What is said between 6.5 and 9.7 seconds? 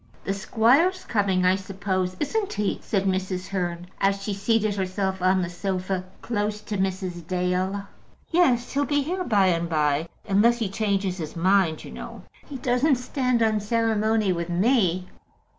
to Mrs. Dale. "Yes, he'll be here by and